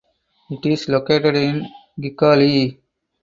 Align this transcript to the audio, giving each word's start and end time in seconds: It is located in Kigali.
It 0.49 0.65
is 0.65 0.89
located 0.89 1.35
in 1.35 1.63
Kigali. 1.99 2.75